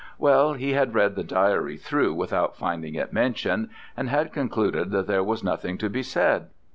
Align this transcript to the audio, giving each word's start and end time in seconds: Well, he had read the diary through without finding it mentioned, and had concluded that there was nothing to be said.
Well, 0.17 0.53
he 0.53 0.73
had 0.73 0.95
read 0.95 1.13
the 1.15 1.23
diary 1.23 1.77
through 1.77 2.15
without 2.15 2.55
finding 2.57 2.95
it 2.95 3.13
mentioned, 3.13 3.69
and 3.95 4.09
had 4.09 4.33
concluded 4.33 4.89
that 4.89 5.05
there 5.05 5.23
was 5.23 5.43
nothing 5.43 5.77
to 5.77 5.91
be 5.91 6.01
said. 6.01 6.47